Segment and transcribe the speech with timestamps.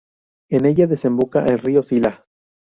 [0.49, 2.25] En ella desemboca el río Sila.